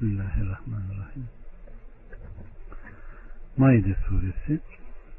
Bismillahirrahmanirrahim. 0.00 1.24
Maide 3.56 3.96
suresi 4.08 4.60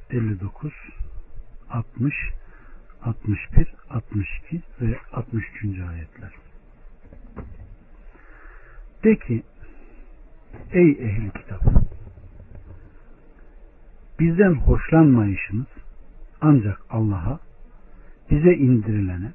59 0.10 0.74
60 1.70 2.14
61 3.04 3.76
62 3.90 4.62
ve 4.82 4.98
63. 5.14 5.80
ayetler. 5.90 6.32
De 9.04 9.16
ki 9.16 9.44
ey 10.72 10.92
ehli 10.92 11.32
kitap 11.32 11.62
bizden 14.20 14.54
hoşlanmayışınız 14.54 15.68
ancak 16.42 16.82
Allah'a 16.90 17.40
bize 18.32 18.54
indirilene 18.54 19.32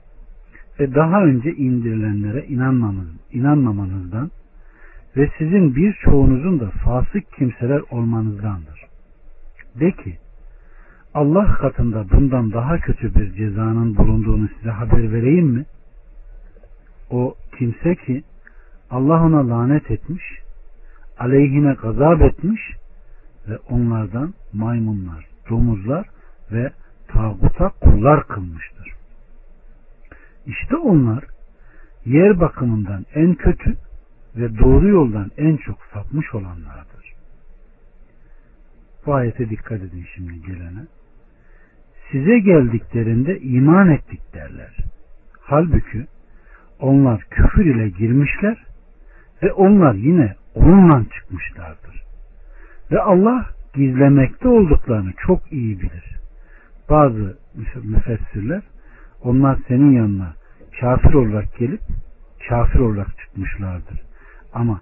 ve 0.80 0.94
daha 0.94 1.24
önce 1.24 1.52
indirilenlere 1.52 2.46
inanmamız, 2.46 3.08
inanmamanızdan 3.32 4.30
ve 5.16 5.30
sizin 5.38 5.76
birçoğunuzun 5.76 6.60
da 6.60 6.70
fasık 6.70 7.32
kimseler 7.32 7.82
olmanızdandır. 7.90 8.86
De 9.80 9.92
ki 9.92 10.18
Allah 11.14 11.54
katında 11.54 12.04
bundan 12.10 12.52
daha 12.52 12.78
kötü 12.78 13.14
bir 13.14 13.32
cezanın 13.32 13.96
bulunduğunu 13.96 14.48
size 14.58 14.70
haber 14.70 15.12
vereyim 15.12 15.46
mi? 15.46 15.64
O 17.10 17.34
kimse 17.58 17.94
ki 17.94 18.22
Allah 18.90 19.22
ona 19.22 19.48
lanet 19.48 19.90
etmiş, 19.90 20.24
aleyhine 21.18 21.72
gazap 21.72 22.22
etmiş 22.22 22.60
ve 23.48 23.58
onlardan 23.58 24.34
maymunlar, 24.52 25.26
domuzlar 25.50 26.08
ve 26.52 26.72
tağuta 27.08 27.68
kullar 27.68 28.28
kılmıştır. 28.28 28.92
İşte 30.46 30.76
onlar 30.76 31.24
yer 32.04 32.40
bakımından 32.40 33.04
en 33.14 33.34
kötü 33.34 33.76
ve 34.36 34.58
doğru 34.58 34.88
yoldan 34.88 35.30
en 35.36 35.56
çok 35.56 35.78
sapmış 35.94 36.34
olanlardır. 36.34 37.14
Bu 39.06 39.14
ayete 39.14 39.50
dikkat 39.50 39.82
edin 39.82 40.06
şimdi 40.14 40.42
gelene. 40.46 40.86
Size 42.12 42.38
geldiklerinde 42.38 43.40
iman 43.40 43.90
ettik 43.90 44.34
derler. 44.34 44.76
Halbuki 45.40 46.06
onlar 46.80 47.20
küfür 47.30 47.64
ile 47.64 47.88
girmişler 47.88 48.64
ve 49.42 49.52
onlar 49.52 49.94
yine 49.94 50.34
onunla 50.54 51.04
çıkmışlardır. 51.04 52.02
Ve 52.90 53.00
Allah 53.00 53.46
gizlemekte 53.74 54.48
olduklarını 54.48 55.12
çok 55.26 55.52
iyi 55.52 55.80
bilir. 55.80 56.16
Bazı 56.90 57.38
müfessirler 57.84 58.62
onlar 59.22 59.58
senin 59.68 59.92
yanına 59.92 60.34
kafir 60.80 61.14
olarak 61.14 61.58
gelip 61.58 61.80
kafir 62.48 62.78
olarak 62.78 63.18
çıkmışlardır. 63.18 64.05
Ama 64.56 64.80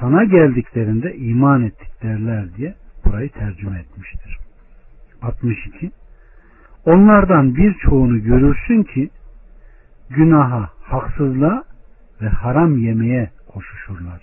sana 0.00 0.24
geldiklerinde 0.24 1.16
iman 1.16 1.62
ettik 1.62 2.02
derler 2.02 2.54
diye 2.56 2.74
burayı 3.04 3.30
tercüme 3.30 3.78
etmiştir. 3.78 4.38
62 5.22 5.90
Onlardan 6.84 7.56
birçoğunu 7.56 8.22
görürsün 8.22 8.82
ki 8.82 9.10
günaha, 10.10 10.70
haksızlığa 10.82 11.64
ve 12.22 12.28
haram 12.28 12.78
yemeye 12.78 13.30
koşuşurlar. 13.48 14.20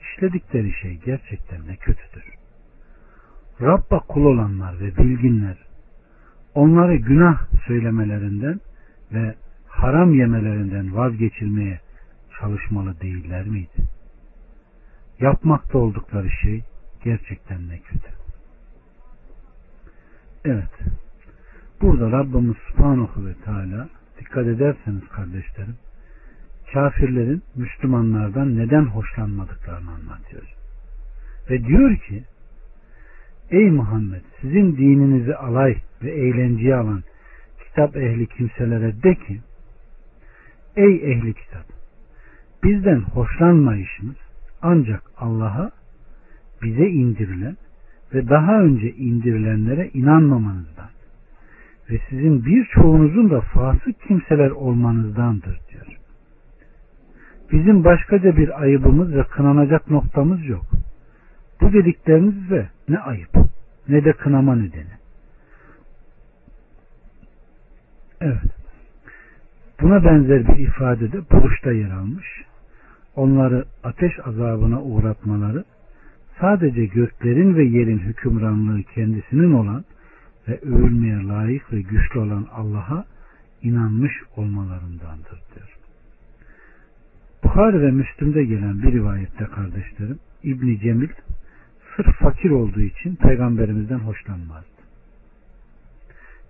İşledikleri 0.00 0.72
şey 0.72 1.00
gerçekten 1.04 1.66
ne 1.68 1.76
kötüdür. 1.76 2.24
Rabba 3.60 3.98
kul 3.98 4.24
olanlar 4.24 4.80
ve 4.80 4.96
bilginler 4.96 5.56
onları 6.54 6.96
günah 6.96 7.38
söylemelerinden 7.66 8.60
ve 9.12 9.34
haram 9.68 10.14
yemelerinden 10.14 10.96
vazgeçirmeye 10.96 11.80
çalışmalı 12.40 13.00
değiller 13.00 13.46
miydi? 13.46 13.97
Yapmakta 15.20 15.78
oldukları 15.78 16.30
şey 16.30 16.64
gerçekten 17.04 17.68
ne 17.68 17.78
kötü. 17.78 18.12
Evet. 20.44 20.70
Burada 21.80 22.10
Rabbimiz 22.10 22.56
Subhanahu 22.68 23.26
ve 23.26 23.34
Teala 23.34 23.88
dikkat 24.20 24.46
ederseniz 24.46 25.08
kardeşlerim 25.08 25.76
kafirlerin 26.72 27.42
Müslümanlardan 27.56 28.58
neden 28.58 28.84
hoşlanmadıklarını 28.84 29.90
anlatıyor. 29.90 30.54
Ve 31.50 31.64
diyor 31.64 31.96
ki 31.96 32.24
Ey 33.50 33.70
Muhammed 33.70 34.22
sizin 34.40 34.76
dininizi 34.76 35.36
alay 35.36 35.76
ve 36.02 36.10
eğlenceye 36.10 36.74
alan 36.74 37.02
kitap 37.64 37.96
ehli 37.96 38.26
kimselere 38.26 39.02
de 39.02 39.14
ki 39.14 39.40
Ey 40.76 41.12
ehli 41.12 41.34
kitap 41.34 41.64
bizden 42.64 43.00
hoşlanmayışınız 43.00 44.27
ancak 44.62 45.02
Allah'a 45.16 45.70
bize 46.62 46.86
indirilen 46.88 47.56
ve 48.14 48.28
daha 48.28 48.60
önce 48.60 48.92
indirilenlere 48.92 49.90
inanmamanızdan 49.94 50.88
ve 51.90 52.00
sizin 52.10 52.44
birçoğunuzun 52.44 53.30
da 53.30 53.40
fasık 53.40 54.00
kimseler 54.00 54.50
olmanızdandır 54.50 55.60
diyor. 55.70 55.98
Bizim 57.52 57.84
başkaca 57.84 58.36
bir 58.36 58.62
ayıbımız 58.62 59.14
ve 59.14 59.24
kınanacak 59.24 59.90
noktamız 59.90 60.46
yok. 60.46 60.64
Bu 61.60 61.72
dedikleriniz 61.72 62.50
ne 62.88 62.98
ayıp 62.98 63.30
ne 63.88 64.04
de 64.04 64.12
kınama 64.12 64.56
nedeni. 64.56 64.98
Evet. 68.20 68.42
Buna 69.80 70.04
benzer 70.04 70.48
bir 70.48 70.58
ifade 70.58 71.12
de 71.12 71.30
Buruş'ta 71.30 71.72
yer 71.72 71.90
almış. 71.90 72.47
Onları 73.18 73.64
ateş 73.84 74.12
azabına 74.24 74.82
uğratmaları 74.82 75.64
sadece 76.40 76.86
göklerin 76.86 77.56
ve 77.56 77.64
yerin 77.64 77.98
hükümranlığı 77.98 78.82
kendisinin 78.82 79.52
olan 79.52 79.84
ve 80.48 80.58
övülmeye 80.58 81.26
layık 81.26 81.72
ve 81.72 81.80
güçlü 81.80 82.20
olan 82.20 82.46
Allah'a 82.52 83.04
inanmış 83.62 84.12
olmalarındandır 84.36 85.42
diyor. 85.54 85.76
Bukhari 87.44 87.82
ve 87.82 87.90
Müslüm'de 87.90 88.44
gelen 88.44 88.82
bir 88.82 88.92
rivayette 88.92 89.44
kardeşlerim 89.44 90.18
İbni 90.42 90.80
Cemil 90.80 91.08
sırf 91.96 92.16
fakir 92.16 92.50
olduğu 92.50 92.80
için 92.80 93.16
peygamberimizden 93.16 93.98
hoşlanmazdı. 93.98 94.82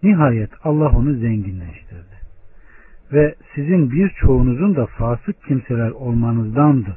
Nihayet 0.02 0.50
Allah 0.64 0.88
onu 0.88 1.14
zenginleştirdi. 1.14 2.17
Ve 3.12 3.34
sizin 3.54 3.91
birçoğunuzun 3.91 4.76
da 4.76 4.86
fasık 4.86 5.42
kimseler 5.42 5.91
olmanızdandı. 5.91 6.96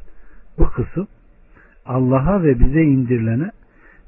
Bu 0.57 0.69
kısım 0.69 1.07
Allah'a 1.85 2.43
ve 2.43 2.59
bize 2.59 2.81
indirilene 2.81 3.51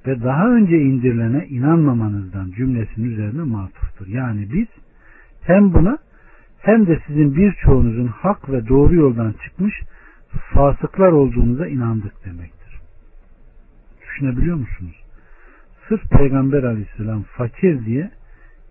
ve 0.07 0.23
daha 0.23 0.49
önce 0.49 0.77
indirilene 0.77 1.47
inanmamanızdan 1.47 2.51
cümlesinin 2.51 3.11
üzerine 3.11 3.41
matuftur. 3.41 4.07
Yani 4.07 4.47
biz 4.53 4.67
hem 5.41 5.73
buna 5.73 5.97
hem 6.59 6.87
de 6.87 6.99
sizin 7.07 7.35
birçoğunuzun 7.35 8.07
hak 8.07 8.51
ve 8.51 8.67
doğru 8.67 8.95
yoldan 8.95 9.33
çıkmış 9.43 9.73
fasıklar 10.53 11.11
olduğunuza 11.11 11.67
inandık 11.67 12.25
demektir. 12.25 12.79
Düşünebiliyor 14.01 14.55
musunuz? 14.55 15.03
Sırf 15.87 16.09
Peygamber 16.09 16.63
aleyhisselam 16.63 17.23
fakir 17.23 17.85
diye 17.85 18.11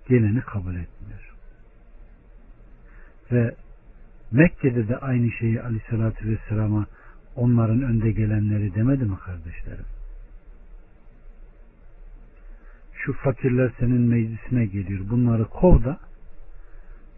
geleni 0.08 0.40
kabul 0.40 0.74
etmiyor. 0.74 1.31
Ve 3.32 3.54
Mekke'de 4.32 4.88
de 4.88 4.96
aynı 4.96 5.30
şeyi 5.30 5.62
aleyhissalatü 5.62 6.28
vesselama 6.28 6.86
onların 7.36 7.82
önde 7.82 8.12
gelenleri 8.12 8.74
demedi 8.74 9.04
mi 9.04 9.16
kardeşlerim? 9.16 9.84
Şu 12.92 13.12
fakirler 13.12 13.72
senin 13.78 14.00
meclisine 14.00 14.66
geliyor. 14.66 15.00
Bunları 15.10 15.44
kov 15.44 15.84
da 15.84 15.98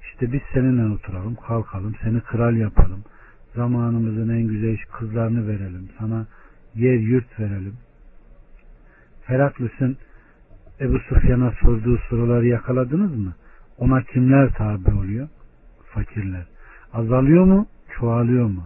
işte 0.03 0.33
biz 0.33 0.41
seninle 0.55 0.95
oturalım, 0.95 1.35
kalkalım, 1.35 1.95
seni 2.03 2.21
kral 2.21 2.57
yapalım. 2.57 3.05
Zamanımızın 3.55 4.29
en 4.29 4.43
güzel 4.43 4.77
kızlarını 4.93 5.49
verelim. 5.49 5.89
Sana 5.99 6.27
yer 6.75 6.99
yurt 6.99 7.41
verelim. 7.41 7.75
Heraklıs'ın 9.25 9.97
Ebu 10.81 10.99
Sufyan'a 10.99 11.53
sorduğu 11.63 11.99
soruları 11.99 12.47
yakaladınız 12.47 13.17
mı? 13.17 13.35
Ona 13.79 14.03
kimler 14.03 14.55
tabi 14.55 14.91
oluyor? 14.91 15.29
Fakirler. 15.95 16.47
Azalıyor 16.93 17.45
mu? 17.45 17.67
Çoğalıyor 17.99 18.47
mu? 18.47 18.65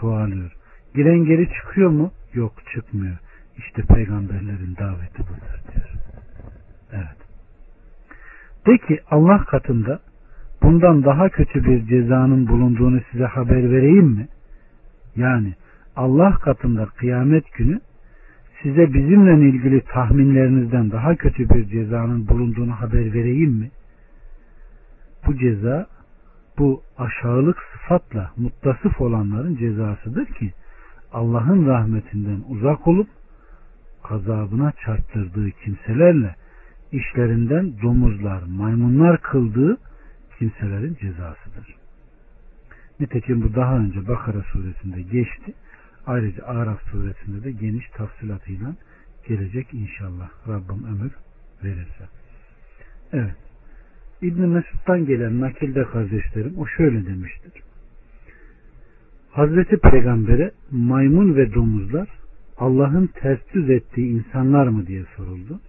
Çoğalıyor. 0.00 0.52
Giren 0.94 1.24
geri 1.24 1.48
çıkıyor 1.48 1.90
mu? 1.90 2.12
Yok 2.34 2.52
çıkmıyor. 2.74 3.16
İşte 3.56 3.82
peygamberlerin 3.82 4.76
daveti 4.76 5.18
budur 5.18 5.60
diyor. 5.72 5.90
Evet. 6.92 7.16
De 8.66 8.86
ki 8.86 9.00
Allah 9.10 9.44
katında 9.44 10.00
bundan 10.62 11.04
daha 11.04 11.28
kötü 11.28 11.64
bir 11.64 11.86
cezanın 11.86 12.48
bulunduğunu 12.48 13.00
size 13.12 13.24
haber 13.24 13.70
vereyim 13.70 14.06
mi? 14.06 14.28
Yani 15.16 15.54
Allah 15.96 16.30
katında 16.30 16.86
kıyamet 16.86 17.52
günü 17.52 17.80
size 18.62 18.94
bizimle 18.94 19.48
ilgili 19.48 19.80
tahminlerinizden 19.80 20.90
daha 20.90 21.14
kötü 21.14 21.50
bir 21.50 21.68
cezanın 21.68 22.28
bulunduğunu 22.28 22.72
haber 22.72 23.12
vereyim 23.14 23.50
mi? 23.50 23.70
Bu 25.26 25.36
ceza 25.36 25.86
bu 26.58 26.82
aşağılık 26.98 27.58
sıfatla 27.72 28.32
muttasıf 28.36 29.00
olanların 29.00 29.56
cezasıdır 29.56 30.26
ki 30.26 30.52
Allah'ın 31.12 31.66
rahmetinden 31.66 32.44
uzak 32.48 32.88
olup 32.88 33.08
kazabına 34.02 34.72
çarptırdığı 34.84 35.50
kimselerle 35.50 36.34
işlerinden 36.92 37.82
domuzlar, 37.82 38.42
maymunlar 38.42 39.22
kıldığı 39.22 39.76
kimselerin 40.38 40.94
cezasıdır. 41.00 41.76
Nitekim 43.00 43.42
bu 43.42 43.54
daha 43.54 43.78
önce 43.78 44.08
Bakara 44.08 44.42
suresinde 44.42 45.02
geçti. 45.02 45.54
Ayrıca 46.06 46.46
Araf 46.46 46.82
suresinde 46.82 47.44
de 47.44 47.52
geniş 47.52 47.88
tafsilatıyla 47.88 48.74
gelecek 49.28 49.74
inşallah 49.74 50.28
Rabbim 50.48 50.84
ömür 50.84 51.12
verirse. 51.64 52.08
Evet. 53.12 53.45
İbn 54.26 54.40
Mesud'dan 54.40 55.06
gelen 55.06 55.40
nakilde 55.40 55.84
kardeşlerim 55.84 56.54
o 56.58 56.66
şöyle 56.66 57.06
demiştir. 57.06 57.52
Hazreti 59.30 59.76
Peygamber'e 59.76 60.50
maymun 60.70 61.36
ve 61.36 61.54
domuzlar 61.54 62.08
Allah'ın 62.58 63.06
ters 63.06 63.38
düz 63.54 63.70
ettiği 63.70 64.06
insanlar 64.06 64.66
mı 64.66 64.86
diye 64.86 65.04
soruldu. 65.16 65.60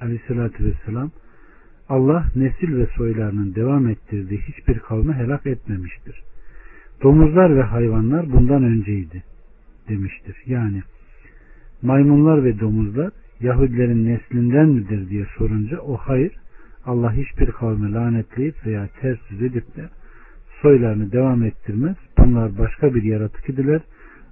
Aleyhissalatü 0.00 0.64
vesselam 0.64 1.10
Allah 1.88 2.24
nesil 2.36 2.76
ve 2.76 2.86
soylarının 2.96 3.54
devam 3.54 3.88
ettirdiği 3.88 4.40
hiçbir 4.40 4.78
kavmi 4.78 5.12
helak 5.12 5.46
etmemiştir. 5.46 6.22
Domuzlar 7.02 7.56
ve 7.56 7.62
hayvanlar 7.62 8.32
bundan 8.32 8.64
önceydi 8.64 9.22
demiştir. 9.88 10.36
Yani 10.46 10.82
maymunlar 11.82 12.44
ve 12.44 12.60
domuzlar 12.60 13.10
Yahudilerin 13.40 14.06
neslinden 14.06 14.68
midir 14.68 15.08
diye 15.08 15.26
sorunca 15.38 15.80
o 15.80 15.96
hayır 15.96 16.32
Allah 16.86 17.12
hiçbir 17.12 17.52
kavmi 17.52 17.92
lanetleyip 17.92 18.66
veya 18.66 18.88
ters 19.00 19.18
yüz 19.30 19.42
edip 19.42 19.76
de 19.76 19.88
soylarını 20.62 21.12
devam 21.12 21.42
ettirmez. 21.42 21.96
Bunlar 22.18 22.58
başka 22.58 22.94
bir 22.94 23.02
yaratık 23.02 23.48
idiler. 23.48 23.80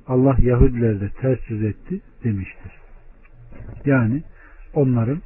Allah 0.06 0.36
Yahudileri 0.38 1.00
de 1.00 1.10
ters 1.20 1.50
yüz 1.50 1.62
etti 1.62 2.00
demiştir. 2.24 2.72
Yani 3.84 4.22
onların 4.74 5.22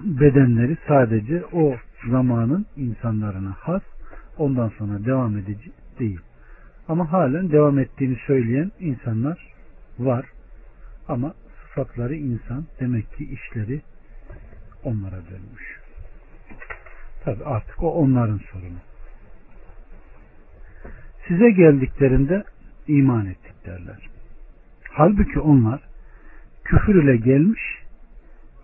bedenleri 0.00 0.76
sadece 0.88 1.44
o 1.52 1.76
zamanın 2.10 2.66
insanlarına 2.76 3.56
has 3.58 3.82
ondan 4.38 4.68
sonra 4.68 5.04
devam 5.04 5.38
edici 5.38 5.72
değil. 5.98 6.20
Ama 6.88 7.12
halen 7.12 7.52
devam 7.52 7.78
ettiğini 7.78 8.16
söyleyen 8.26 8.70
insanlar 8.80 9.38
var. 9.98 10.26
Ama 11.08 11.34
sıfatları 11.62 12.14
insan 12.14 12.66
demek 12.80 13.12
ki 13.16 13.24
işleri 13.24 13.82
onlara 14.84 15.16
dönmüş. 15.30 15.85
Tabi 17.26 17.44
artık 17.44 17.82
o 17.82 17.90
onların 17.90 18.40
sorunu. 18.52 18.78
Size 21.28 21.50
geldiklerinde 21.50 22.44
iman 22.88 23.26
ettik 23.26 23.66
derler. 23.66 24.08
Halbuki 24.90 25.40
onlar 25.40 25.80
küfür 26.64 27.04
ile 27.04 27.16
gelmiş 27.16 27.60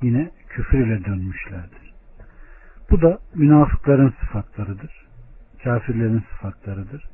yine 0.02 0.30
küfür 0.48 0.78
ile 0.78 1.04
dönmüşlerdir. 1.04 1.94
Bu 2.90 3.02
da 3.02 3.18
münafıkların 3.34 4.14
sıfatlarıdır. 4.20 5.06
Kafirlerin 5.64 6.22
sıfatlarıdır. 6.30 7.04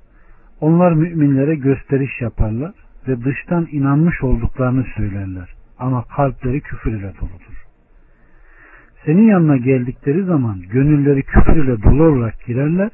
Onlar 0.61 0.93
müminlere 0.93 1.55
gösteriş 1.55 2.21
yaparlar 2.21 2.75
ve 3.09 3.25
dıştan 3.25 3.69
inanmış 3.73 4.23
olduklarını 4.23 4.87
söylerler. 4.97 5.55
Ama 5.79 6.05
kalpleri 6.05 6.61
küfür 6.61 6.93
ile 6.93 7.12
doludur. 7.21 7.68
Senin 9.05 9.29
yanına 9.29 9.56
geldikleri 9.56 10.25
zaman 10.25 10.61
gönülleri 10.61 11.23
küfür 11.23 11.65
ile 11.65 11.83
dolu 11.83 12.03
olarak 12.05 12.45
girerler. 12.47 12.91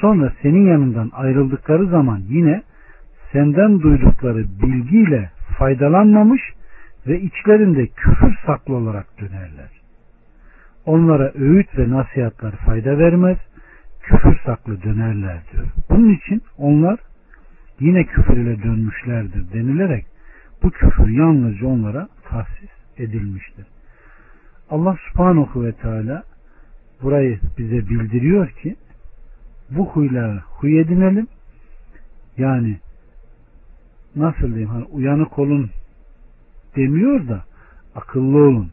Sonra 0.00 0.32
senin 0.42 0.66
yanından 0.66 1.10
ayrıldıkları 1.14 1.86
zaman 1.86 2.20
yine 2.28 2.62
senden 3.32 3.80
duydukları 3.80 4.44
bilgiyle 4.62 5.30
faydalanmamış 5.58 6.42
ve 7.06 7.20
içlerinde 7.20 7.86
küfür 7.86 8.34
saklı 8.46 8.74
olarak 8.74 9.20
dönerler. 9.20 9.70
Onlara 10.86 11.32
öğüt 11.34 11.78
ve 11.78 11.90
nasihatler 11.90 12.52
fayda 12.52 12.98
vermez, 12.98 13.38
küfür 14.02 14.38
saklı 14.46 14.82
dönerler 14.82 15.38
diyor. 15.52 15.66
Bunun 15.90 16.14
için 16.14 16.42
onlar 16.58 17.00
yine 17.80 18.04
küfür 18.04 18.36
ile 18.36 18.62
dönmüşlerdir 18.62 19.52
denilerek 19.52 20.06
bu 20.62 20.70
küfür 20.70 21.08
yalnızca 21.08 21.66
onlara 21.66 22.08
tahsis 22.28 22.70
edilmiştir. 22.98 23.66
Allah 24.70 24.96
subhanahu 25.08 25.64
ve 25.64 25.72
teala 25.72 26.22
burayı 27.02 27.40
bize 27.58 27.88
bildiriyor 27.88 28.48
ki 28.50 28.76
bu 29.70 29.86
huyları 29.86 30.40
huy 30.46 30.80
edinelim 30.80 31.26
yani 32.36 32.78
nasıl 34.16 34.48
diyeyim 34.48 34.68
hani 34.68 34.84
uyanık 34.84 35.38
olun 35.38 35.70
demiyor 36.76 37.28
da 37.28 37.44
akıllı 37.94 38.38
olun. 38.38 38.70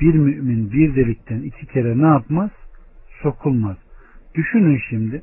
Bir 0.00 0.14
mümin 0.14 0.72
bir 0.72 0.96
delikten 0.96 1.42
iki 1.42 1.66
kere 1.66 1.98
ne 1.98 2.06
yapmaz? 2.06 2.50
Sokulmaz. 3.22 3.76
Düşünün 4.34 4.80
şimdi 4.90 5.22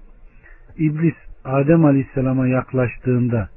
İblis 0.78 1.16
Adem 1.46 1.86
Aleyhisselam'a 1.86 2.48
yaklaştığında 2.48 3.50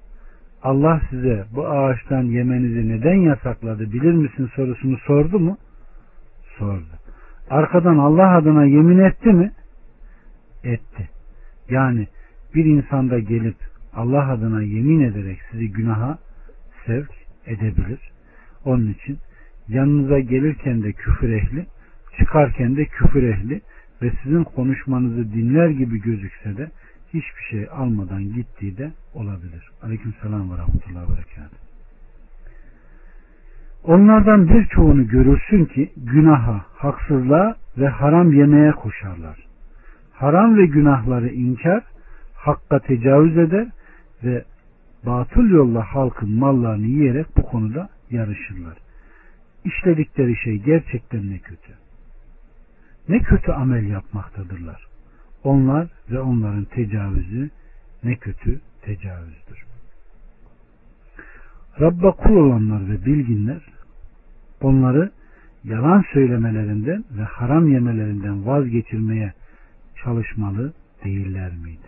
Allah 0.63 1.01
size 1.11 1.45
bu 1.55 1.67
ağaçtan 1.69 2.23
yemenizi 2.23 2.89
neden 2.89 3.15
yasakladı 3.15 3.93
bilir 3.93 4.13
misin 4.13 4.51
sorusunu 4.57 4.99
sordu 4.99 5.39
mu? 5.39 5.59
Sordu. 6.61 6.85
Arkadan 7.51 7.99
Allah 7.99 8.37
adına 8.37 8.65
yemin 8.65 8.99
etti 8.99 9.29
mi? 9.29 9.53
Etti. 10.65 11.09
Yani 11.71 12.09
bir 12.55 12.65
insanda 12.65 13.19
gelip 13.19 13.57
Allah 13.95 14.29
adına 14.31 14.63
yemin 14.63 15.01
ederek 15.01 15.39
sizi 15.51 15.73
günaha 15.73 16.19
sevk 16.87 17.11
edebilir. 17.47 18.01
Onun 18.65 18.93
için 18.93 19.19
yanınıza 19.69 20.19
gelirken 20.19 20.83
de 20.83 20.93
küfür 20.93 21.33
ehli, 21.33 21.67
çıkarken 22.19 22.77
de 22.77 22.85
küfür 22.85 23.23
ehli 23.23 23.61
ve 24.03 24.13
sizin 24.23 24.45
konuşmanızı 24.45 25.33
dinler 25.33 25.69
gibi 25.69 26.01
gözükse 26.03 26.57
de 26.57 26.71
hiçbir 27.09 27.43
şey 27.51 27.69
almadan 27.73 28.23
gittiği 28.23 28.79
de 28.79 28.93
olabilir. 29.15 29.71
Aleyküm 29.83 30.15
selam 30.23 30.51
ve 30.51 30.59
rahmetullahi 30.59 31.05
ve 31.05 31.17
berekat. 31.17 31.70
Onlardan 33.85 34.49
birçoğunu 34.49 35.09
görürsün 35.09 35.65
ki 35.65 35.93
günaha, 35.97 36.65
haksızlığa 36.75 37.57
ve 37.79 37.89
haram 37.89 38.33
yemeye 38.33 38.73
koşarlar. 38.73 39.47
Haram 40.13 40.57
ve 40.57 40.67
günahları 40.67 41.29
inkar, 41.29 41.85
hakka 42.35 42.79
tecavüz 42.79 43.39
eder 43.39 43.67
ve 44.25 44.45
batıl 45.07 45.51
yolla 45.51 45.83
halkın 45.95 46.31
mallarını 46.31 46.87
yiyerek 46.87 47.27
bu 47.37 47.43
konuda 47.43 47.89
yarışırlar. 48.11 48.79
İşledikleri 49.65 50.37
şey 50.37 50.57
gerçekten 50.59 51.31
ne 51.31 51.39
kötü. 51.39 51.73
Ne 53.09 53.19
kötü 53.19 53.53
amel 53.53 53.91
yapmaktadırlar. 53.91 54.87
Onlar 55.45 55.89
ve 56.11 56.21
onların 56.21 56.65
tecavüzü 56.65 57.51
ne 58.05 58.17
kötü 58.17 58.61
tecavüzdür. 58.83 59.70
Rabba 61.81 62.13
kul 62.13 62.37
olanlar 62.37 62.89
ve 62.89 63.05
bilginler 63.05 63.63
onları 64.61 65.11
yalan 65.65 66.05
söylemelerinden 66.13 67.05
ve 67.11 67.23
haram 67.23 67.69
yemelerinden 67.69 68.47
vazgeçirmeye 68.47 69.33
çalışmalı 70.05 70.73
değiller 71.05 71.53
miydi? 71.53 71.87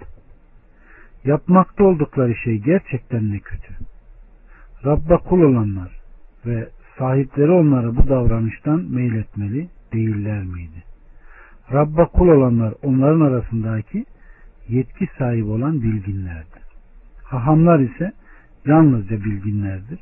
Yapmakta 1.24 1.84
oldukları 1.84 2.34
şey 2.34 2.58
gerçekten 2.58 3.32
ne 3.32 3.38
kötü. 3.38 3.74
Rabba 4.84 5.18
kul 5.18 5.40
olanlar 5.42 6.00
ve 6.46 6.68
sahipleri 6.98 7.50
onları 7.50 7.96
bu 7.96 8.08
davranıştan 8.08 8.80
meyletmeli 8.90 9.68
değiller 9.92 10.42
miydi? 10.42 10.82
Rabba 11.72 12.06
kul 12.06 12.28
olanlar 12.28 12.74
onların 12.82 13.20
arasındaki 13.20 14.04
yetki 14.68 15.08
sahibi 15.18 15.48
olan 15.48 15.82
bilginlerdir. 15.82 16.62
Hahamlar 17.24 17.80
ise 17.80 18.12
yalnızca 18.66 19.24
bilginlerdir. 19.24 19.98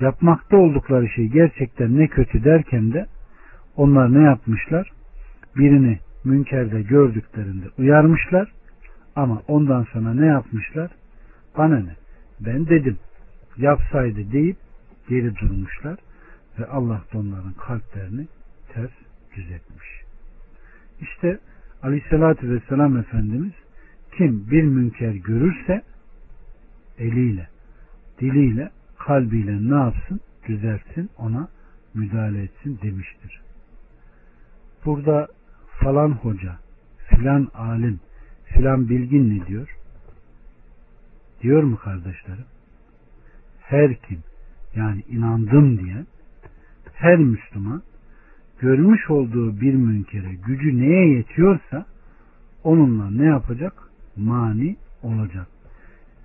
Yapmakta 0.00 0.56
oldukları 0.56 1.08
şey 1.08 1.28
gerçekten 1.28 1.98
ne 1.98 2.08
kötü 2.08 2.44
derken 2.44 2.92
de 2.92 3.06
onlar 3.76 4.14
ne 4.14 4.22
yapmışlar? 4.22 4.90
Birini 5.56 5.98
münkerde 6.24 6.82
gördüklerinde 6.82 7.66
uyarmışlar 7.78 8.52
ama 9.16 9.42
ondan 9.48 9.82
sonra 9.92 10.14
ne 10.14 10.26
yapmışlar? 10.26 10.90
Bana 11.58 11.78
ne? 11.78 11.96
Ben 12.40 12.66
dedim. 12.66 12.98
Yapsaydı 13.56 14.32
deyip 14.32 14.56
geri 15.08 15.36
durmuşlar 15.36 15.98
ve 16.58 16.66
Allah 16.66 17.02
da 17.12 17.18
onların 17.18 17.52
kalplerini 17.52 18.26
ters 18.72 18.90
düz 19.36 19.50
etmiş. 19.50 19.86
İşte 21.00 21.38
Aleyhisselatü 21.82 22.50
Vesselam 22.50 22.96
Efendimiz 22.96 23.52
kim 24.16 24.50
bir 24.50 24.62
münker 24.62 25.12
görürse 25.12 25.82
eliyle, 26.98 27.48
diliyle, 28.20 28.70
kalbiyle 28.98 29.70
ne 29.70 29.74
yapsın? 29.74 30.20
Düzeltsin, 30.48 31.10
ona 31.18 31.48
müdahale 31.94 32.42
etsin 32.42 32.78
demiştir. 32.82 33.40
Burada 34.84 35.28
falan 35.80 36.10
hoca, 36.10 36.58
filan 37.08 37.48
alim, 37.54 38.00
filan 38.44 38.88
bilgin 38.88 39.38
ne 39.38 39.46
diyor? 39.46 39.76
Diyor 41.42 41.62
mu 41.62 41.76
kardeşlerim? 41.76 42.44
her 43.64 43.94
kim 43.94 44.18
yani 44.76 45.02
inandım 45.08 45.78
diye 45.78 46.04
her 46.92 47.18
Müslüman 47.18 47.82
görmüş 48.58 49.10
olduğu 49.10 49.60
bir 49.60 49.74
münkere 49.74 50.34
gücü 50.34 50.80
neye 50.80 51.08
yetiyorsa 51.08 51.86
onunla 52.64 53.10
ne 53.10 53.24
yapacak? 53.24 53.72
Mani 54.16 54.76
olacak. 55.02 55.46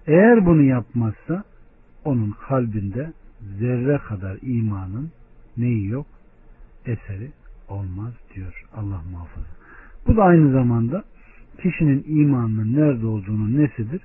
Eğer 0.08 0.46
bunu 0.46 0.62
yapmazsa 0.62 1.43
onun 2.06 2.32
kalbinde 2.32 3.13
zerre 3.60 3.98
kadar 3.98 4.38
imanın 4.41 5.12
neyi 5.58 5.88
yok? 5.88 6.08
Eseri 6.86 7.32
olmaz 7.68 8.13
diyor 8.36 8.65
Allah 8.75 9.01
muhafaza. 9.12 9.48
Bu 10.08 10.18
da 10.18 10.24
aynı 10.24 10.51
zamanda 10.51 11.03
kişinin 11.62 12.03
imanının 12.08 12.74
nerede 12.74 13.06
olduğunun 13.06 13.58
nesidir? 13.58 14.01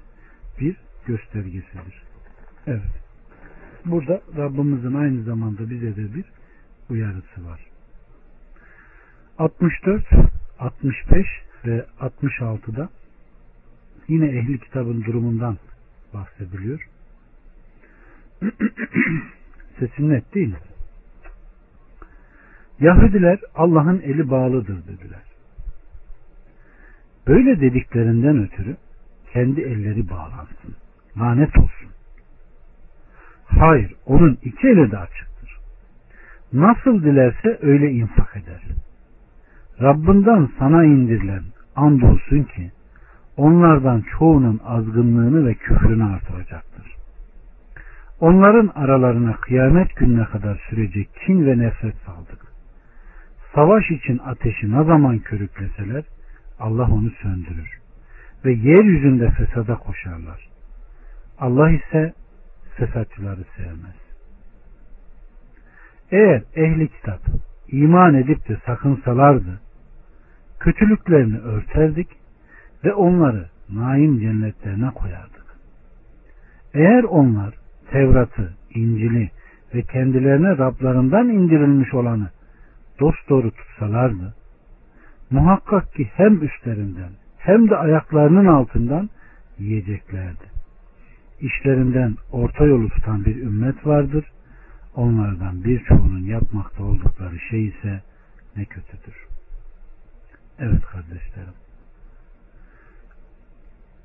Bir 0.61 0.77
göstergesidir. 1.07 2.03
Evet. 2.67 3.05
Burada 3.85 4.21
Rabbimizin 4.37 4.95
aynı 4.95 5.23
zamanda 5.23 5.71
bize 5.71 5.97
de 5.97 6.15
bir 6.15 6.25
uyarısı 6.91 7.47
var. 7.47 7.61
64, 9.39 10.05
65 10.59 11.27
ve 11.65 11.87
66'da 12.01 12.89
yine 14.09 14.27
ehli 14.27 14.61
kitabın 14.61 15.05
durumundan 15.05 15.59
bahsediliyor. 16.15 16.89
Sesim 19.79 20.09
net 20.09 20.35
değil 20.35 20.49
mi? 20.49 20.59
Yahudiler 22.81 23.39
Allah'ın 23.55 24.01
eli 24.01 24.31
bağlıdır 24.31 24.87
dediler. 24.87 25.23
Böyle 27.27 27.61
dediklerinden 27.61 28.45
ötürü 28.45 28.77
kendi 29.33 29.61
elleri 29.61 30.11
bağlansın. 30.11 30.77
Lanet 31.19 31.59
olsun. 31.59 31.89
Hayır, 33.47 33.95
onun 34.07 34.39
iki 34.43 34.69
eli 34.69 34.91
de 34.91 34.99
açıktır. 34.99 35.59
Nasıl 36.53 37.03
dilerse 37.03 37.59
öyle 37.63 37.91
infak 37.91 38.37
eder. 38.37 38.63
Rabbinden 39.81 40.49
sana 40.59 40.85
indirilen 40.85 41.43
andolsun 41.77 42.43
ki 42.43 42.71
onlardan 43.37 44.05
çoğunun 44.19 44.61
azgınlığını 44.65 45.47
ve 45.47 45.55
küfrünü 45.55 46.05
artıracaktır. 46.05 46.74
Onların 48.21 48.73
aralarına 48.75 49.37
kıyamet 49.37 49.97
gününe 49.97 50.25
kadar 50.25 50.67
sürecek 50.71 51.09
kin 51.27 51.47
ve 51.47 51.59
nefret 51.59 51.95
saldık. 52.07 52.47
Savaş 53.55 53.91
için 53.91 54.19
ateşi 54.19 54.73
ne 54.73 54.85
zaman 54.85 55.19
körükleseler 55.19 56.05
Allah 56.59 56.89
onu 56.91 57.11
söndürür 57.11 57.79
ve 58.45 58.53
yeryüzünde 58.53 59.31
fesada 59.31 59.75
koşarlar. 59.75 60.49
Allah 61.39 61.71
ise 61.71 62.13
fesatçıları 62.77 63.45
sevmez. 63.57 63.97
Eğer 66.11 66.43
ehli 66.57 66.89
kitap 66.89 67.21
iman 67.69 68.15
edip 68.15 68.49
de 68.49 68.57
sakınsalardı 68.67 69.61
kötülüklerini 70.61 71.39
örterdik 71.39 72.09
ve 72.85 72.95
onları 72.95 73.49
naim 73.71 74.21
cennetlerine 74.21 74.91
koyardık. 74.91 75.45
Eğer 76.75 77.05
onlar 77.05 77.55
Tevrat'ı, 77.91 78.53
İncil'i 78.75 79.31
ve 79.75 79.83
kendilerine 79.83 80.59
Rablarından 80.59 81.29
indirilmiş 81.29 81.95
olanı 81.95 82.31
dosdoğru 83.01 83.51
tutsalardı, 83.51 84.35
muhakkak 85.31 85.95
ki 85.95 86.11
hem 86.15 86.43
üstlerinden 86.43 87.11
hem 87.39 87.71
de 87.71 87.77
ayaklarının 87.77 88.47
altından 88.47 89.11
yiyeceklerdi. 89.59 90.45
İşlerinden 91.41 92.17
orta 92.33 92.65
yolu 92.65 92.89
tutan 92.89 93.25
bir 93.25 93.37
ümmet 93.37 93.87
vardır. 93.87 94.25
Onlardan 94.95 95.65
birçoğunun 95.65 96.25
yapmakta 96.25 96.85
oldukları 96.85 97.39
şey 97.51 97.67
ise 97.67 98.03
ne 98.57 98.65
kötüdür. 98.65 99.17
Evet 100.59 100.83
kardeşlerim. 100.83 101.55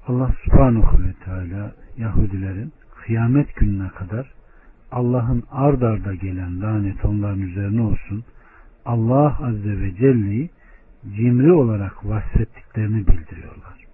Allah 0.07 0.31
subhanahu 0.43 1.03
ve 1.03 1.13
teala 1.25 1.71
Yahudilerin 1.98 2.74
kıyamet 3.06 3.56
gününe 3.56 3.89
kadar 3.89 4.32
Allah'ın 4.91 5.44
ard 5.51 5.82
arda 5.82 6.15
gelen 6.15 6.62
lanet 6.62 7.06
onların 7.06 7.41
üzerine 7.41 7.82
olsun. 7.82 8.24
Allah 8.86 9.38
Azze 9.41 9.82
ve 9.82 9.96
Celle'yi 9.96 10.50
cimri 11.15 11.51
olarak 11.51 12.06
vasfettiklerini 12.06 13.08
bildiriyorlar. 13.08 13.86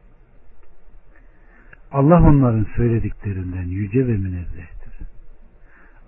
Allah 1.92 2.22
onların 2.22 2.66
söylediklerinden 2.76 3.64
yüce 3.64 4.08
ve 4.08 4.18
münezzehtir. 4.18 5.00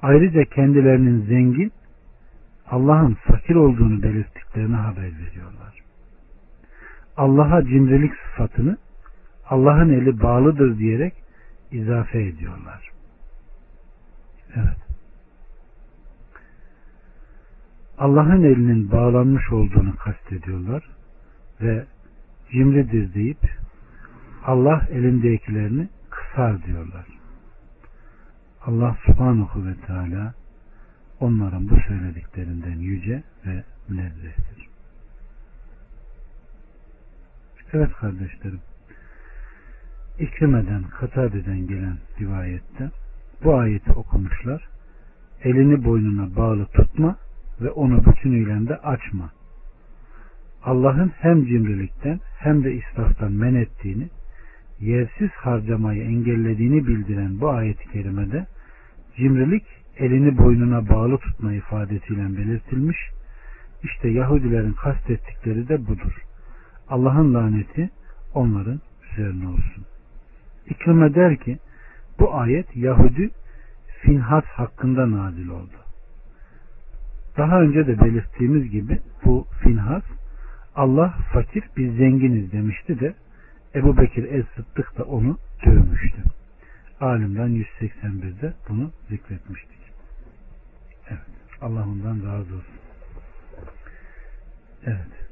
Ayrıca 0.02 0.44
kendilerinin 0.44 1.26
zengin, 1.26 1.72
Allah'ın 2.72 3.14
fakir 3.14 3.56
olduğunu 3.56 4.04
belirttiklerini 4.04 4.76
haber 4.76 5.04
veriyorlar. 5.04 5.84
Allah'a 7.18 7.64
cimrilik 7.64 8.12
sıfatını 8.16 8.78
Allah'ın 9.50 9.90
eli 9.90 10.22
bağlıdır 10.22 10.78
diyerek 10.78 11.14
izafe 11.72 12.24
ediyorlar. 12.24 12.92
Evet. 14.56 14.78
Allah'ın 17.98 18.44
elinin 18.44 18.92
bağlanmış 18.92 19.52
olduğunu 19.52 19.96
kastediyorlar 19.96 20.90
ve 21.62 21.86
cimridir 22.52 23.14
deyip 23.14 23.58
Allah 24.46 24.88
elindekilerini 24.90 25.90
kısar 26.10 26.64
diyorlar. 26.64 27.06
Allah 28.66 28.98
subhanahu 29.06 29.66
ve 29.66 29.76
teala 29.88 30.34
onların 31.20 31.70
bu 31.70 31.76
söylediklerinden 31.88 32.80
yüce 32.80 33.24
ve 33.46 33.64
münezzehtir. 33.90 34.68
Evet 37.74 37.94
kardeşlerim. 37.94 38.62
İkrimeden, 40.20 40.84
Katade'den 40.84 41.68
gelen 41.68 41.98
rivayette 42.20 42.92
bu 43.44 43.56
ayeti 43.56 43.92
okumuşlar. 43.92 44.68
Elini 45.44 45.84
boynuna 45.84 46.36
bağlı 46.36 46.66
tutma 46.66 47.18
ve 47.62 47.72
onu 47.72 48.06
bütünüyle 48.06 48.68
de 48.68 48.78
açma. 48.78 49.30
Allah'ın 50.64 51.12
hem 51.20 51.46
cimrilikten 51.46 52.20
hem 52.40 52.64
de 52.64 52.74
israftan 52.74 53.32
men 53.32 53.56
ettiğini, 53.56 54.10
yersiz 54.80 55.30
harcamayı 55.30 56.04
engellediğini 56.04 56.88
bildiren 56.88 57.40
bu 57.40 57.50
ayet-i 57.50 57.92
kerimede 57.92 58.48
cimrilik 59.18 59.66
elini 59.98 60.38
boynuna 60.38 60.90
bağlı 60.90 61.18
tutma 61.18 61.54
ifadesiyle 61.54 62.38
belirtilmiş. 62.38 62.98
İşte 63.84 64.10
Yahudilerin 64.10 64.74
kastettikleri 64.74 65.70
de 65.70 65.88
budur. 65.88 66.22
Allah'ın 66.90 67.34
laneti 67.34 67.90
onların 68.34 68.82
üzerine 69.12 69.48
olsun. 69.48 69.86
İkrime 70.70 71.16
der 71.16 71.38
ki 71.38 71.58
bu 72.20 72.36
ayet 72.36 72.76
Yahudi 72.76 73.30
Finhas 74.02 74.46
hakkında 74.46 75.12
nazil 75.12 75.48
oldu. 75.48 75.78
Daha 77.38 77.62
önce 77.62 77.88
de 77.88 78.00
belirttiğimiz 78.00 78.70
gibi 78.70 79.00
bu 79.26 79.48
Finhas 79.64 80.04
Allah 80.76 81.14
fakir 81.34 81.64
biz 81.78 81.96
zenginiz 81.96 82.52
demişti 82.52 83.00
de 83.00 83.14
Ebu 83.76 83.98
Bekir 83.98 84.24
Es-Sıddık 84.24 84.98
da 84.98 85.04
onu 85.04 85.38
dövmüştü. 85.66 86.24
Alimden 87.02 87.66
181'de 87.82 88.54
bunu 88.70 88.92
zikretmiştik. 89.10 89.80
Evet. 91.10 91.20
Allah 91.62 91.84
ondan 91.84 92.16
razı 92.16 92.56
olsun. 92.56 92.78
Evet. 94.86 95.28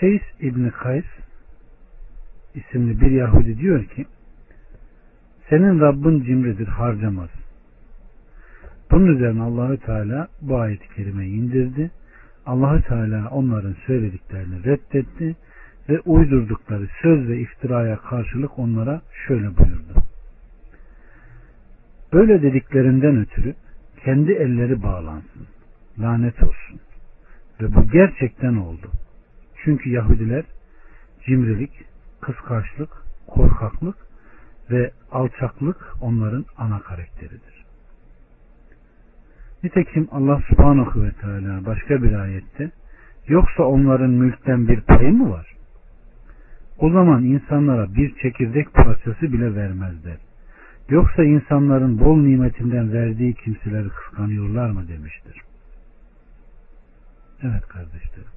Şeys 0.00 0.22
İbni 0.40 0.70
Kays 0.70 1.04
isimli 2.54 3.00
bir 3.00 3.10
Yahudi 3.10 3.58
diyor 3.58 3.84
ki 3.84 4.06
senin 5.48 5.80
Rabbin 5.80 6.24
cimridir 6.24 6.66
harcamaz. 6.66 7.30
Bunun 8.90 9.06
üzerine 9.06 9.42
Allahü 9.42 9.78
Teala 9.78 10.28
bu 10.40 10.56
ayeti 10.56 10.94
kerimeyi 10.94 11.32
indirdi. 11.32 11.90
Allahü 12.46 12.82
Teala 12.82 13.28
onların 13.30 13.76
söylediklerini 13.86 14.64
reddetti 14.64 15.36
ve 15.88 16.00
uydurdukları 16.00 16.88
söz 17.02 17.28
ve 17.28 17.38
iftiraya 17.38 17.96
karşılık 17.96 18.58
onlara 18.58 19.02
şöyle 19.26 19.56
buyurdu. 19.56 20.02
Böyle 22.12 22.42
dediklerinden 22.42 23.16
ötürü 23.16 23.54
kendi 24.04 24.32
elleri 24.32 24.82
bağlansın. 24.82 25.46
Lanet 25.98 26.42
olsun. 26.42 26.80
Ve 27.60 27.74
bu 27.74 27.88
gerçekten 27.88 28.54
oldu. 28.54 28.90
Çünkü 29.64 29.90
Yahudiler 29.90 30.44
cimrilik, 31.26 31.70
kıskançlık, 32.22 32.90
korkaklık 33.26 33.96
ve 34.70 34.90
alçaklık 35.12 35.76
onların 36.00 36.44
ana 36.58 36.80
karakteridir. 36.80 37.64
Nitekim 39.62 40.08
Allah 40.12 40.40
subhanahu 40.48 41.02
ve 41.02 41.12
teala 41.12 41.66
başka 41.66 42.02
bir 42.02 42.12
ayette 42.12 42.70
yoksa 43.26 43.62
onların 43.62 44.10
mülkten 44.10 44.68
bir 44.68 44.80
payı 44.80 45.12
mı 45.12 45.30
var? 45.30 45.46
O 46.78 46.90
zaman 46.90 47.24
insanlara 47.24 47.94
bir 47.94 48.14
çekirdek 48.22 48.74
parçası 48.74 49.22
bile 49.22 49.54
vermezler. 49.54 50.16
Yoksa 50.88 51.24
insanların 51.24 52.00
bol 52.00 52.16
nimetinden 52.16 52.92
verdiği 52.92 53.34
kimseleri 53.34 53.88
kıskanıyorlar 53.88 54.70
mı 54.70 54.88
demiştir. 54.88 55.40
Evet 57.42 57.68
kardeşlerim. 57.68 58.32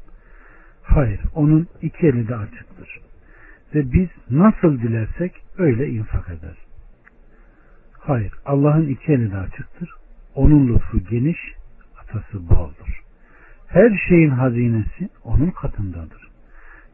Hayır, 0.83 1.19
onun 1.35 1.67
iki 1.81 2.07
eli 2.07 2.27
de 2.27 2.35
açıktır. 2.35 3.04
Ve 3.75 3.93
biz 3.93 4.07
nasıl 4.29 4.79
dilersek 4.81 5.31
öyle 5.57 5.89
infak 5.89 6.29
eder. 6.29 6.57
Hayır, 7.99 8.33
Allah'ın 8.45 8.87
iki 8.87 9.11
eli 9.11 9.31
de 9.31 9.37
açıktır. 9.37 9.89
Onun 10.35 10.67
lütfu 10.67 10.99
geniş, 10.99 11.39
atası 12.01 12.49
boldur. 12.49 13.01
Her 13.67 14.01
şeyin 14.09 14.29
hazinesi 14.29 15.09
onun 15.23 15.51
katındadır. 15.51 16.27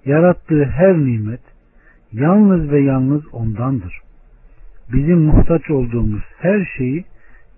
Yarattığı 0.05 0.65
her 0.65 0.97
nimet 0.97 1.41
yalnız 2.11 2.71
ve 2.71 2.81
yalnız 2.81 3.33
ondandır. 3.33 4.01
Bizim 4.93 5.19
muhtaç 5.19 5.69
olduğumuz 5.69 6.23
her 6.37 6.65
şeyi 6.77 7.05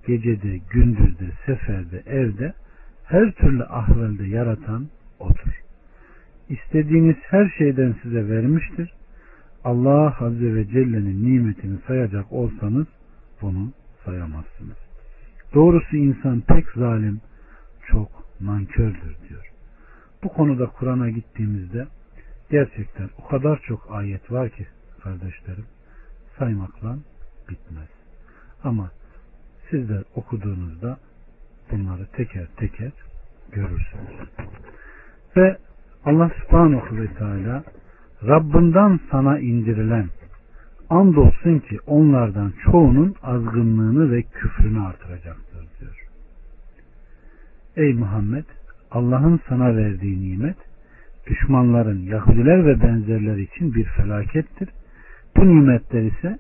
gecede, 0.08 0.60
gündüzde, 0.70 1.26
seferde, 1.46 2.04
evde, 2.06 2.54
her 3.06 3.32
türlü 3.32 3.64
ahvalde 3.64 4.24
yaratan 4.24 4.88
O'dur. 5.20 5.62
İstediğiniz 6.50 7.16
her 7.22 7.50
şeyden 7.58 7.96
size 8.04 8.30
vermiştir. 8.30 8.94
Allah 9.64 10.18
Azze 10.20 10.56
ve 10.56 10.68
Celle'nin 10.68 11.24
nimetini 11.24 11.78
sayacak 11.88 12.32
olsanız 12.32 12.88
bunu 13.42 13.72
sayamazsınız. 14.06 14.78
Doğrusu 15.54 15.98
insan 15.98 16.42
pek 16.42 16.66
zalim, 16.76 17.22
çok 17.88 18.10
nankördür 18.42 19.16
diyor. 19.30 19.52
Bu 20.24 20.30
konuda 20.30 20.66
Kur'an'a 20.66 21.10
gittiğimizde 21.10 21.88
gerçekten 22.50 23.10
o 23.18 23.28
kadar 23.28 23.62
çok 23.68 23.92
ayet 23.92 24.32
var 24.32 24.50
ki 24.50 24.68
kardeşlerim 25.04 25.66
saymakla 26.40 26.98
bitmez. 27.50 27.90
Ama 28.64 28.92
sizler 29.70 30.04
okuduğunuzda 30.16 30.98
bunları 31.72 32.06
teker 32.06 32.48
teker 32.58 32.92
görürsünüz. 33.52 34.30
Ve 35.38 35.58
Allah 36.06 36.32
subhanahu 36.42 36.98
ve 36.98 37.14
teala 37.14 37.64
Rabbinden 38.28 39.00
sana 39.12 39.40
indirilen 39.40 40.06
andolsun 40.90 41.60
ki 41.60 41.78
onlardan 41.88 42.54
çoğunun 42.64 43.16
azgınlığını 43.24 44.12
ve 44.12 44.22
küfrünü 44.22 44.82
artıracaktır 44.82 45.68
diyor. 45.80 46.08
Ey 47.76 47.94
Muhammed 47.94 48.44
Allah'ın 48.92 49.40
sana 49.50 49.76
verdiği 49.76 50.32
nimet 50.32 50.58
düşmanların 51.28 52.00
Yahudiler 52.00 52.66
ve 52.66 52.82
benzerleri 52.82 53.42
için 53.42 53.74
bir 53.74 53.84
felakettir. 53.84 54.70
Bu 55.38 55.48
nimetler 55.48 56.02
ise 56.02 56.38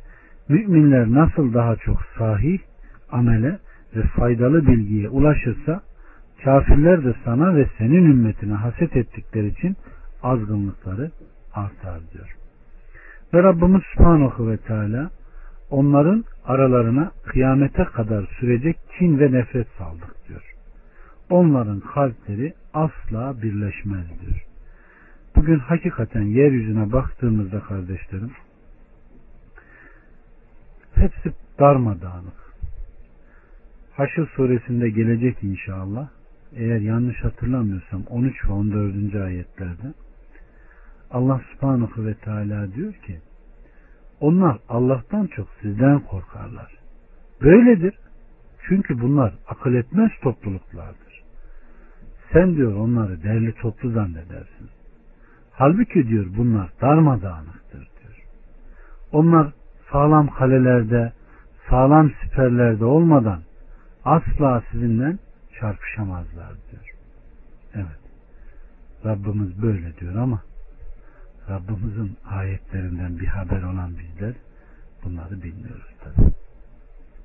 müminler 0.50 1.12
nasıl 1.12 1.54
daha 1.54 1.75
çok 1.75 1.98
sahih, 2.18 2.60
amele 3.12 3.60
ve 3.96 4.02
faydalı 4.02 4.68
bilgiye 4.68 5.10
ulaşırsa 5.10 5.82
kafirler 6.44 7.06
de 7.06 7.13
sana 7.25 7.56
ve 7.56 7.68
senin 7.78 8.06
ümmetine 8.06 8.54
haset 8.54 8.96
ettikleri 8.96 9.48
için 9.48 9.75
azgınlıkları 10.24 11.12
artar 11.53 12.00
diyor. 12.13 12.36
Ve 13.33 13.43
Rabbimiz 13.43 13.81
Subhanahu 13.93 14.51
ve 14.51 14.57
Teala 14.57 15.10
onların 15.69 16.25
aralarına 16.45 17.12
kıyamete 17.25 17.83
kadar 17.83 18.25
sürecek 18.39 18.77
kin 19.00 19.19
ve 19.19 19.31
nefret 19.31 19.67
saldık 19.77 20.27
diyor. 20.27 20.53
Onların 21.29 21.79
kalpleri 21.79 22.53
asla 22.74 23.41
birleşmez 23.41 24.05
diyor. 24.22 24.45
Bugün 25.36 25.60
hakikaten 25.60 26.22
yeryüzüne 26.22 26.91
baktığımızda 26.91 27.60
kardeşlerim 27.60 28.31
hepsi 30.95 31.33
darmadağınık. 31.60 32.43
Haşr 33.91 34.27
suresinde 34.36 34.89
gelecek 34.89 35.43
inşallah. 35.43 36.10
Eğer 36.55 36.79
yanlış 36.79 37.24
hatırlamıyorsam 37.24 38.03
13 38.09 38.46
ve 38.46 38.51
14. 38.51 39.16
ayetlerde 39.16 39.94
Allah 41.14 41.42
subhanahu 41.54 42.06
ve 42.06 42.14
teala 42.14 42.74
diyor 42.74 42.94
ki 42.94 43.20
onlar 44.20 44.58
Allah'tan 44.70 45.28
çok 45.28 45.48
sizden 45.62 46.00
korkarlar. 46.00 46.72
Böyledir. 47.42 47.94
Çünkü 48.68 49.02
bunlar 49.02 49.34
akıl 49.48 49.74
etmez 49.74 50.12
topluluklardır. 50.22 51.24
Sen 52.34 52.56
diyor 52.56 52.76
onları 52.76 53.24
derli 53.24 53.54
toplu 53.54 53.92
zannedersin. 53.92 54.70
Halbuki 55.52 56.08
diyor 56.08 56.26
bunlar 56.38 56.70
darmadağınıktır 56.82 57.80
diyor. 57.80 58.24
Onlar 59.12 59.54
sağlam 59.92 60.28
kalelerde, 60.28 61.14
sağlam 61.70 62.12
siperlerde 62.24 62.86
olmadan 62.86 63.42
asla 64.06 64.64
sizinle 64.72 65.18
çarpışamazlar 65.60 66.54
diyor. 66.72 66.90
Evet. 67.76 68.00
Rabbimiz 69.06 69.62
böyle 69.62 69.98
diyor 69.98 70.16
ama 70.16 70.42
Rabbimizin 71.50 72.18
ayetlerinden 72.25 73.20
bir 73.20 73.27
haber 73.27 73.64
olan 73.64 73.98
bizler 74.00 74.34
bunları 75.03 75.44
bilmiyoruz 75.44 75.96
tabi. 76.03 76.32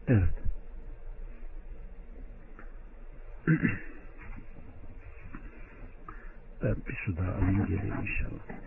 Evet. 0.08 0.34
ben 6.62 6.76
bir 6.88 6.96
su 7.04 7.16
daha 7.16 7.32
alayım 7.32 7.66
geleyim 7.66 7.94
inşallah. 8.00 8.48